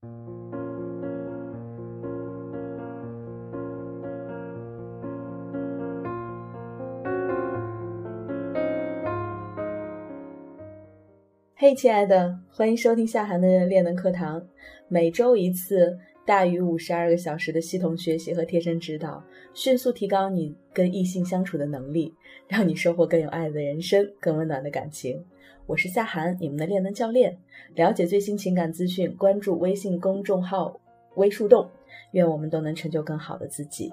[0.00, 0.08] 嘿，
[11.74, 14.46] 亲爱的，欢迎收听夏涵的练能课堂。
[14.86, 15.98] 每周一次，
[16.28, 19.24] 大于五十二个小时的系统学习和贴身指导，
[19.54, 22.14] 迅速提高你跟异性相处的能力，
[22.46, 25.24] 让你收获更有爱的人生，更温暖的感情。
[25.64, 27.34] 我是夏涵，你们的练能教练。
[27.76, 30.78] 了解最新情感资讯，关注微信公众号
[31.16, 31.66] “微树洞”。
[32.12, 33.90] 愿我们都能成就更好的自己。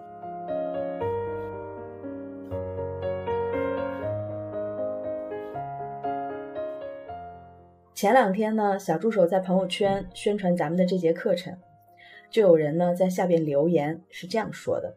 [7.94, 11.58] 前两天呢，小助手在朋友圈宣传咱们的这节课程，
[12.35, 14.94] 就有人呢在下边留言是这样说的：“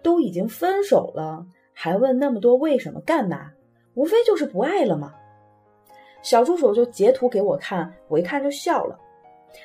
[0.00, 3.50] 都已经分手了，还问那么多为什么干嘛？
[3.94, 5.12] 无非就是不爱了嘛。”
[6.22, 8.96] 小助手就截图给我看，我一看就笑了。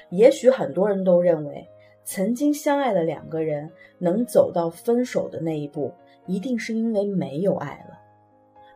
[0.09, 1.63] 也许很多人都认为，
[2.03, 5.93] 曾经相爱的两个人能走到分手的那一步，
[6.25, 7.95] 一定是因为没有爱了，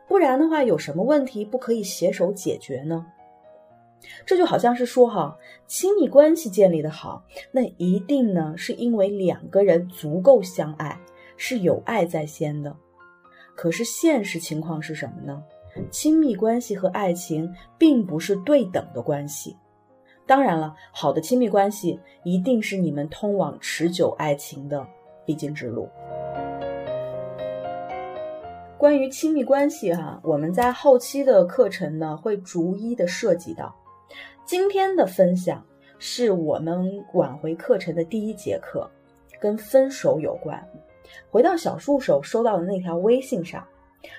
[0.06, 3.04] 不然的话，有什么问题不可以携手解决呢？
[4.26, 5.36] 这就好像是说，哈，
[5.66, 10.98] 亲密关系建立的好，那一定呢是因为两个人足够相爱，
[11.36, 12.74] 是有爱在先的。
[13.54, 15.42] 可是现实情况是什么呢？
[15.90, 19.56] 亲密关系和爱情并不是对等的关系。
[20.26, 24.86] 当然了，好的亲密关系一定是你们通往持久爱情的
[25.24, 25.88] 必经之路。
[28.78, 33.74] 关于亲密关系，哈，我们在后期的课程呢会逐一的涉及到。
[34.52, 35.64] 今天的分享
[35.98, 38.86] 是我们挽回课程的第一节课，
[39.40, 40.62] 跟分手有关。
[41.30, 43.66] 回到小助手收到的那条微信上，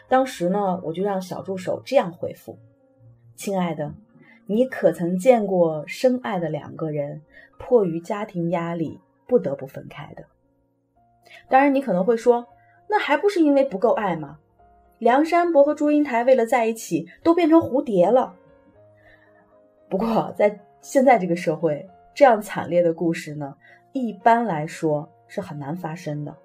[0.09, 2.57] 当时呢，我就让小助手这样回复
[3.37, 3.93] ：“亲爱的，
[4.47, 7.21] 你可曾见过深爱的两个人
[7.59, 10.23] 迫于家庭压力不得不分开的？
[11.47, 12.47] 当然，你可能会说，
[12.89, 14.39] 那还不是因为不够爱吗？
[14.97, 18.37] 梁山伯和祝英台为了在一起都变成蝴蝶了。”
[19.93, 23.55] 不过，在现在这个社会，这样惨烈的故事呢，
[23.91, 26.35] 一般来说是很难发生的。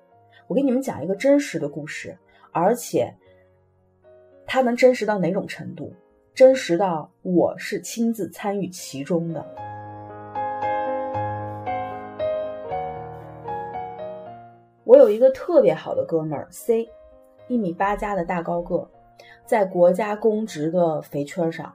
[0.49, 2.15] 我给你们讲一个真实的故事，
[2.53, 3.11] 而且
[4.45, 5.91] 它能真实到哪种程度？
[6.35, 9.43] 真实到我是亲自参与其中的。
[14.85, 16.87] 我有一个特别好的哥们儿 C，
[17.47, 18.87] 一米八加的大高个，
[19.47, 21.75] 在国家公职的肥圈上。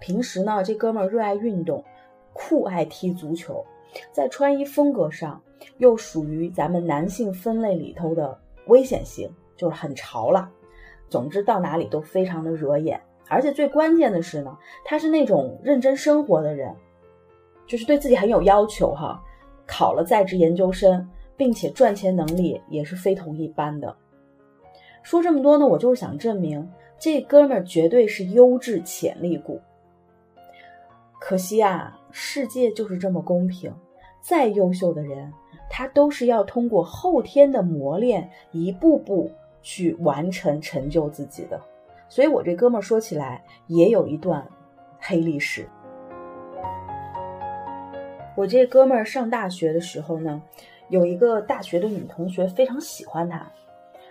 [0.00, 1.84] 平时呢，这哥们儿热爱运动，
[2.32, 3.64] 酷爱踢足球，
[4.10, 5.40] 在穿衣风格上
[5.78, 10.50] 又属于咱们男性分类里头的危险型，就是很潮了。
[11.08, 16.74] 总之到哪里都非常的惹眼，而且最关键的是呢，他是那种认真生活的人，
[17.66, 19.22] 就是对自己很有要求哈。
[19.66, 23.94] 考了在职研究生，并且赚钱能力也是非同一般的。
[25.02, 26.68] 说这么多呢，我就是想证明
[26.98, 29.60] 这哥们儿绝对是优质潜力股。
[31.20, 33.72] 可惜啊，世界就是这么公平。
[34.20, 35.32] 再优秀的人，
[35.68, 39.30] 他都是要通过后天的磨练，一步步
[39.62, 41.60] 去完成成就自己的。
[42.08, 44.44] 所以，我这哥们儿说起来也有一段
[44.98, 45.68] 黑历史。
[48.36, 50.42] 我这哥们儿上大学的时候呢，
[50.88, 53.46] 有一个大学的女同学非常喜欢他。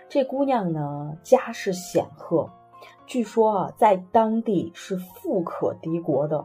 [0.08, 2.48] 这姑娘呢，家世显赫，
[3.06, 6.44] 据说啊，在当地是富可敌国的。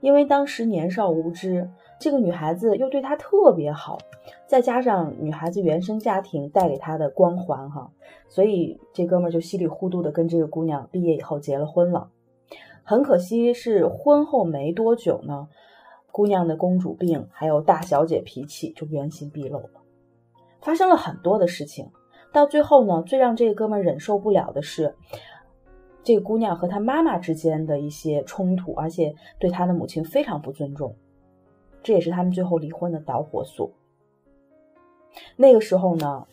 [0.00, 1.68] 因为当时年少无知，
[1.98, 3.98] 这个女孩子又对他特别好，
[4.46, 7.90] 再加上女孩子原生家庭带给她的光环，哈，
[8.28, 12.10] 所以这哥们儿就稀里糊涂的跟这个姑娘毕业以后结了婚了。
[12.84, 15.48] 很可惜是婚后没多久呢，
[16.12, 19.80] 姑娘的公主病还有大小姐脾气就原形毕露了，
[20.60, 21.90] 发生了很多的事情。
[22.32, 24.94] 到最后呢，最让这个哥们儿忍受不了的是。
[26.06, 30.94] 这个姑娘和她妈妈之间的一些冲突，而且对她的母亲非常不尊重，
[31.82, 33.68] 这也是他们最后离婚的导火索。
[35.34, 36.24] 那个时候呢，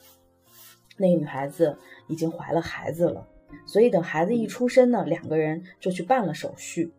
[0.95, 1.75] 那个女孩子
[2.07, 3.27] 已经怀了孩子了，
[3.65, 6.93] 所以等孩子一出生呢，两个人就去办了手续。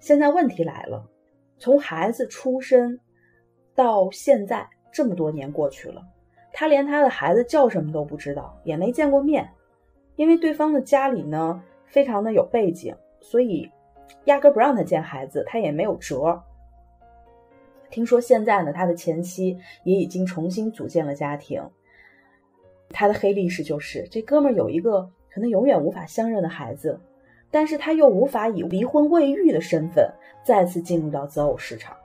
[0.00, 1.06] 现在问题来了，
[1.58, 2.98] 从孩子出生
[3.74, 6.02] 到现在这么多年过去了，
[6.54, 9.46] 她连她的孩子叫什么都不知道，也没见过面。
[10.16, 13.70] 因为对方的家里呢非常的有背景，所以
[14.24, 16.42] 压根不让他见孩子，他也没有辙。
[17.90, 21.62] 听说现在呢，他的前妻也已经重新组建了家庭。
[22.90, 27.00] 他的黑历史就是，这哥们儿有一个可能永远无法相认的孩子，
[27.50, 30.08] 但是他又无法以离婚未育的身份
[30.44, 31.96] 再次进入到择偶市场。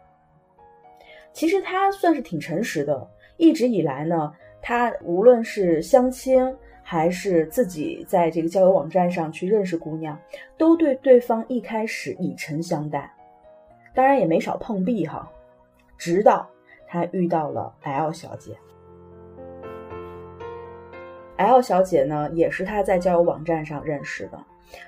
[1.31, 3.07] 其实他算是挺诚实的，
[3.37, 6.55] 一直以来呢，他无论是相亲
[6.91, 10.19] 还是自己在这个交友网站上去认识姑娘，
[10.57, 13.13] 都对对方一开始以诚相待，
[13.93, 15.29] 当然也没少碰壁哈。
[15.99, 16.49] 直到
[16.87, 18.57] 他遇到了 L 小姐
[21.37, 24.43] ，L 小姐呢也是他在交友网站上认识的，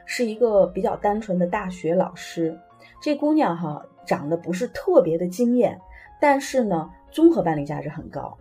[0.08, 2.58] 是一个比较单纯的大学老师。
[3.00, 5.80] 这姑娘哈长得不是特别的惊艳。
[6.20, 8.36] 但是呢，综合伴侣价值很高，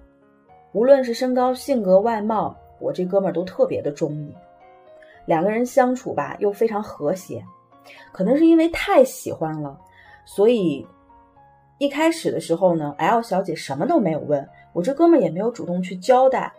[0.73, 4.35] 无论是身高、性格、外貌，我这哥们儿都特别的中意。
[5.27, 7.45] 两个人相处吧，又非常和谐。
[8.13, 9.79] 可能是因为太喜欢了，
[10.25, 10.87] 所以
[11.79, 16.53] 一开始的时候呢，L 小姐什么都没有问我这哥们儿，也没有主动去交代。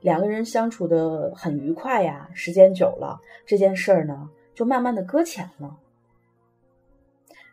[0.00, 5.76] 两个人相处的很愉快呀，时间久了，这件事儿呢，就慢慢的搁浅了。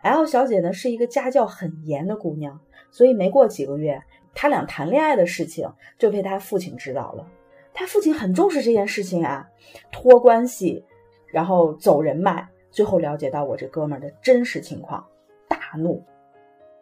[0.04, 2.60] L 小姐呢是一个家教很严的姑娘，
[2.92, 4.02] 所以没过几个月，
[4.36, 5.68] 他俩谈恋爱的事情
[5.98, 7.28] 就被他父亲知道了。
[7.74, 9.50] 他父亲很重视这件事情啊，
[9.92, 10.86] 托关系，
[11.28, 15.04] 然后走人脉，最后了解到我这哥们儿的真实情况，
[15.48, 16.04] 大怒。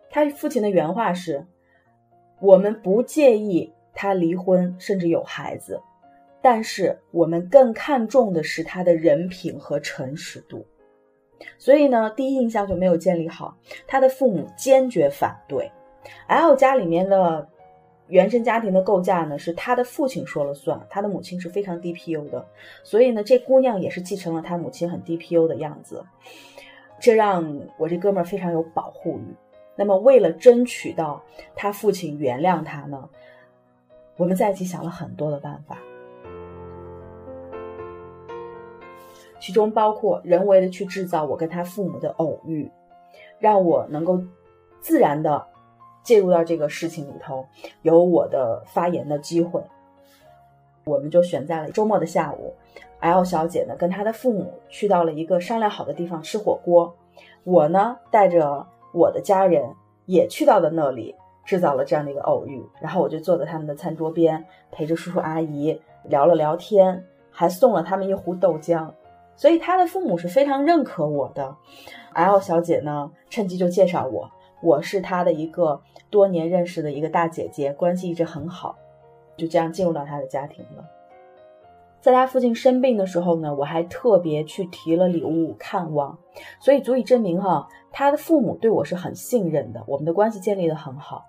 [0.09, 1.45] 他父亲的原话是
[2.41, 5.81] ：“我们不介意他离婚，甚至有孩子，
[6.41, 10.63] 但是我们更看重的是他的人品和诚实度。”
[11.57, 13.57] 所以呢，第一印象就没有建立好。
[13.87, 15.71] 他的父母坚决反对。
[16.27, 17.47] L 家里面的
[18.07, 22.45] 原生家庭的构架呢，是他的父亲说了算，他的母亲是非常低 PU 的。
[22.83, 26.03] 所以呢，这姑娘也是继承了他母亲很低 PU 的样子，
[26.99, 29.35] 这让我这哥们儿非常有保护欲。
[29.75, 31.23] 那么，为了争取到
[31.55, 33.09] 他父亲原谅他呢，
[34.17, 35.77] 我们在一起想了很多的办法。
[39.39, 42.71] 其中包括人为的去制造我跟他父母的偶遇，
[43.39, 44.23] 让我能够
[44.79, 45.47] 自然的
[46.03, 47.45] 介入到这个事情里头，
[47.81, 49.61] 有我的发言的机会。
[50.85, 52.53] 我们就选在了周末的下午
[52.99, 56.93] ，L 小姐呢跟她的父母去到了一个商量好的地方吃火锅，
[57.45, 59.63] 我呢带着我的家人
[60.05, 61.15] 也去到了那里，
[61.45, 62.61] 制造了这样的一个偶遇。
[62.81, 68.91] 然后我就坐在他们的餐桌边，陪着叔叔阿姨聊了聊天，还送了他们一壶豆浆。
[69.35, 71.55] 所以他的父母是非常认可我的
[72.13, 74.29] ，L 小姐呢，趁机就介绍我，
[74.63, 78.77] 我是他的一个多年认识的一个大姐姐，关系一直很好，
[79.35, 80.85] 就这样进入到他的家庭了。
[81.99, 86.17] 在他父亲生病的时候呢，我还特别去提了礼物看望，
[86.59, 91.25] 所以足以证明哈，他的父母对我是很信任的，我们的关系建立的很好。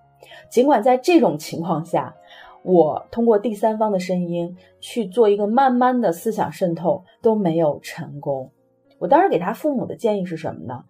[0.48, 2.14] 尽管在这种情况下，
[2.62, 8.50] 我通过第三方的声音去做一个慢慢的思想渗透都没有成功。
[8.98, 10.84] 我当时给他父母的建议是什么呢？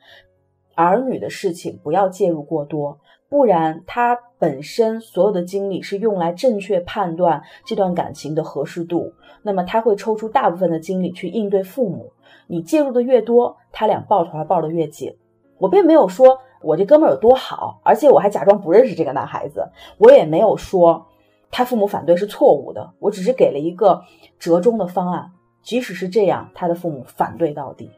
[0.74, 2.98] 儿女的事情不要介入过多，
[3.28, 9.12] 不然他本身所有的精力是用来正确判断这段感情的合适度，
[9.42, 12.12] 那么他会抽出大部分的精力去应对父母。
[12.46, 15.16] 你介入的越多，他俩抱团抱得越紧。
[15.58, 19.66] 我并没有说我这哥们有多好，而且我还假装不认识这个男孩子，
[19.98, 21.06] 我也没有说。
[21.50, 24.02] 他父母反对是错误的，我只是给了一个
[24.40, 25.30] 折中的方案。
[25.62, 27.90] 即使是这样，他的父母反对到底。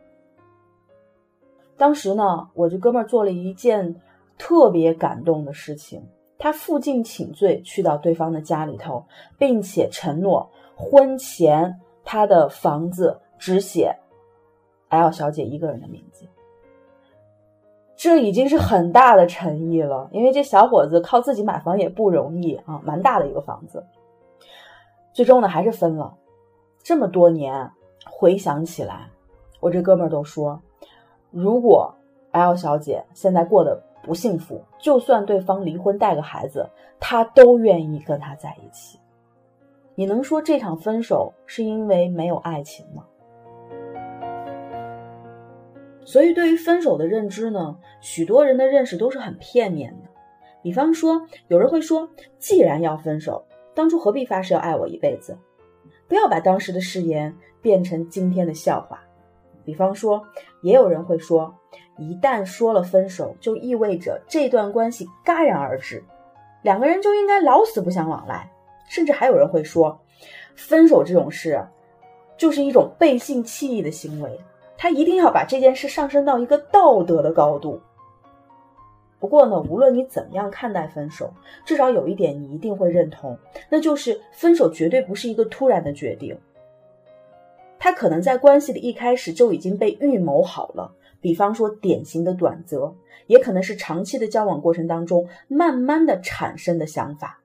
[1.77, 3.95] 当时呢，我这哥们儿做了一件
[4.39, 6.03] 特别感动的事情，
[6.39, 9.05] 他负荆请罪去到对方的家里头，
[9.39, 13.97] 并且承诺婚前他的房子只写
[14.89, 16.27] L 小姐一个人的名字。
[17.95, 23.85] 这已经是很大的诚意了，因为这小伙子靠自己买房也不容易啊，蛮大的一个房子。
[25.15, 26.15] 最终呢，还是分了。
[26.83, 27.71] 这么多年
[28.05, 29.09] 回想起来，
[29.61, 30.61] 我这哥们儿都说，
[31.37, 31.95] 如果
[32.31, 36.67] L 小姐现在过得不幸福，就算对方离婚带个孩子，
[36.99, 38.99] 他都愿意跟他在一起。
[39.95, 43.05] 你能说这场分手是因为没有爱情吗？
[46.07, 50.09] 所以，对于分手的认知呢，许多人的认识都是很片面的。
[50.63, 55.37] 比方说，有人会说，既然要分手，当初何必发誓要爱我一辈子？
[56.09, 59.03] 不要把当时的誓言变成今天的笑话。
[59.67, 60.25] 比方说，
[60.63, 61.55] 也有人会说，
[61.99, 66.03] 一旦说了分手，就意味着这段关系戛然而止，
[66.63, 68.51] 两个人就应该老死不相往来。
[68.89, 70.01] 甚至还有人会说，
[70.55, 71.61] 分手这种事，
[72.37, 74.41] 就是一种背信弃义的行为。
[74.79, 77.81] 他一定要把这件事上升到一个道德的高度。
[79.19, 81.33] 不过呢，无论你怎么样看待分手，
[81.65, 83.37] 至少有一点你一定会认同，
[83.69, 86.39] 那就是分手绝对不是一个突然的决定。
[87.87, 90.93] 他可能在关系的一开始就已经被预谋好了。
[91.21, 92.93] 比方说典型的短则，
[93.29, 97.39] 也可能是长期的交往过程当中慢慢的产生的想法。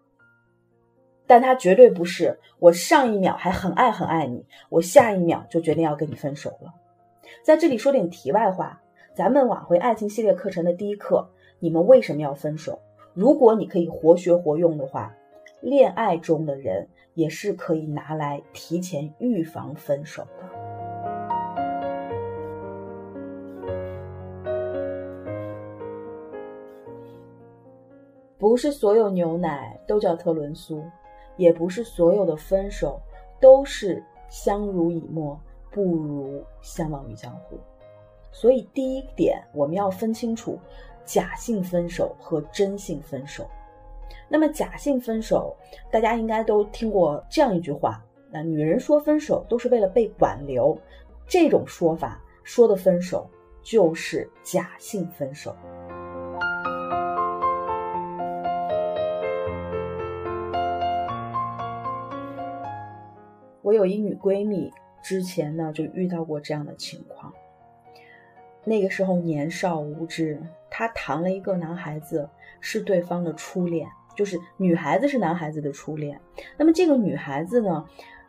[1.28, 6.74] 但他绝对不是我上一秒还很爱很爱你，我下一秒就决定要跟你分手了。
[7.44, 8.82] 在这里说点题外话，
[9.14, 11.30] 咱们挽回爱情系列课程的第一课，
[11.60, 12.80] 你们为什么要分手？
[13.14, 15.16] 如果你可以活学活用的话，
[15.62, 20.50] 恋爱中的人也是可以拿来提前预防分手的。
[28.39, 30.84] 不是所有牛奶都叫特仑苏，
[31.38, 33.00] 也不是所有的分手
[33.39, 35.39] 都是相濡以沫，
[35.70, 37.56] 不如相忘于江湖。
[38.32, 40.58] 所以第一点，我们要分清楚
[41.06, 43.46] 假性分手和真性分手。
[44.27, 45.56] 那么假性分手，
[45.91, 50.77] 大家应该都听过这样一句话：那女人说分手都是为了被挽留，
[51.27, 53.30] 这种说法说的分手
[53.62, 55.56] 就是假性分手。
[63.63, 67.32] 我有一女闺蜜，之前呢就遇到过这样的情况。
[68.63, 72.27] 那个时候年少无知，她谈了一个男孩子，
[72.60, 76.20] 是对方的初恋，就是女孩子是男孩子的初恋。
[76.58, 77.86] 那么这个女孩子呢，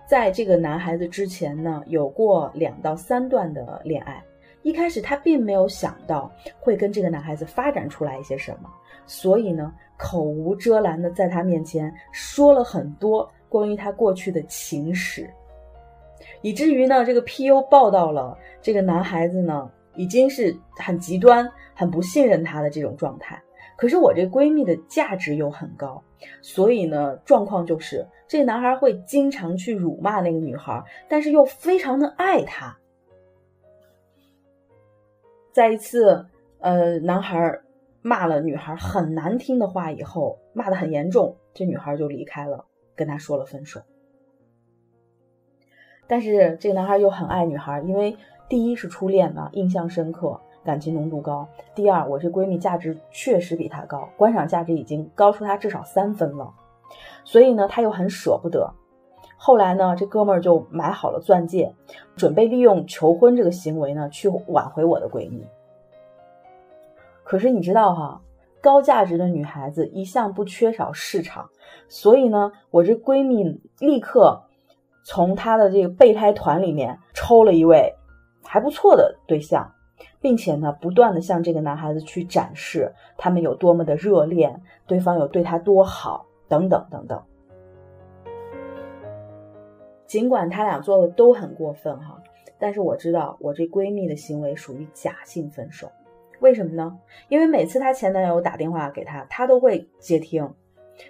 [0.06, 4.22] 在这个男孩子之前呢，有过两到三段的恋爱。
[4.62, 8.70] 一开始她并没有想到会跟这个男孩子发展出来一些什么，
[9.06, 13.30] 所以呢，口无遮拦的在他面前说了很多。
[13.48, 15.28] 关于他过去的情史，
[16.40, 23.38] 以至于呢，这个 PU 报道了这个男孩子呢，已经是很极端、很不信任他的这种状态。
[23.76, 26.02] 可是我这闺蜜的价值又很高，
[26.40, 32.76] 所以呢，状况就是这男孩会经常去辱骂那个女孩，但是又非常的爱她。
[35.52, 36.26] 在一次，
[36.60, 37.60] 呃，男孩
[38.00, 42.66] 骂了女孩很难听的话以后，骂的很严重，这女孩就离开了。
[42.94, 43.80] 跟他说了分手，
[46.06, 48.14] 但是这个男孩又很爱女孩，因为
[48.46, 56.52] 第一是初恋嘛，印象深刻，感情浓度高；第二，我这闺蜜价值确实比她高，观赏价值已经高出她至少三分了，
[57.24, 58.72] 所以呢，她又很舍不得。
[59.36, 61.74] 后来呢，这哥们儿就买好了钻戒，
[62.16, 65.44] 准备利用求婚这个行为呢，去挽回我的闺蜜。
[67.24, 68.20] 可是你知道哈？
[68.60, 71.50] 高价值的女孩子一向不缺少市场，
[71.88, 74.44] 所以呢，我这闺蜜立刻
[75.04, 77.92] 从她的这个备胎团里面抽了一位
[78.44, 79.68] 还不错的对象，
[80.22, 87.22] 并且呢，不断的向这个男孩子去展示他们有多么的热恋，对方有对她多好，等等等等。
[90.06, 92.22] 尽管他俩做的都很过分哈，
[92.58, 95.90] 但是我知道我这闺蜜的行为属于假性分手。
[96.40, 96.98] 为什么呢？
[97.28, 100.52] 因为每次她前男友打电话给她，她都会接听，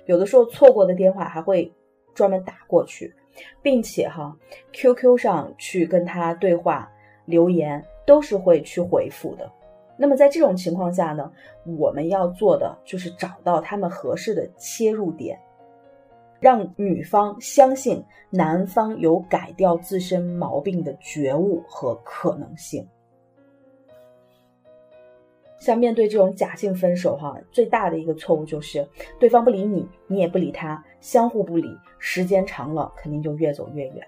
[0.06, 1.72] 有的时候错过的电话还会
[2.14, 3.12] 专门打过去，
[3.60, 4.36] 并且哈
[4.72, 6.90] ，QQ 上去跟他对话
[7.24, 9.50] 留言都是会去回复的。
[9.96, 11.32] 那么在这种情况下呢，
[11.78, 15.38] 我们要做的就是找到他们合适的切入点，
[16.38, 22.86] 让女方相信男方有改掉自身毛病的觉悟和可能性。
[25.58, 28.86] 像面对这种假性分手，哈，最大的一个错误就是
[29.18, 34.06] 对方不理你，你也不理他，相互不理，时间长了肯定就越走越远。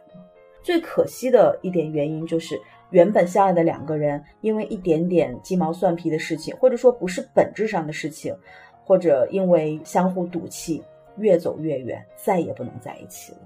[0.63, 2.61] 最可惜的一点原因就是，
[2.91, 8.37] 原本相爱的两个人，因为一点点鸡毛蒜皮的事情，或者说不是本质上的事情，
[8.85, 10.83] 或者因为相互赌气，
[11.17, 13.39] 越走越远，再也不能在一起了。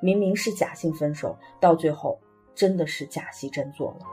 [0.00, 2.18] 明明是假性分手，到最后
[2.54, 4.06] 真的是假戏真做了。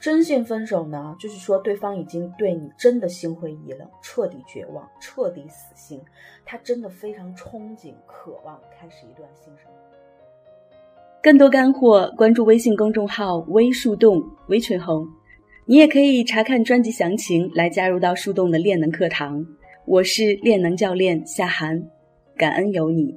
[0.00, 6.00] 真性分手呢，就是说对方已经对你真的心灰意冷，彻底绝望，彻底死心，
[6.46, 9.72] 他真的非常憧憬、渴望开始一段新生活。
[11.22, 15.06] 更多干货，关注微信公众号“微树洞”微群红，
[15.66, 19.46] 你也可以查看专辑详情来加入到树洞的练能课堂。
[19.84, 21.86] 我是练能教练夏涵，
[22.38, 23.14] 感恩有你。